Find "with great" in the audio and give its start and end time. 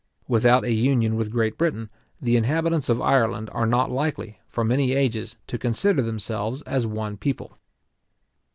1.15-1.59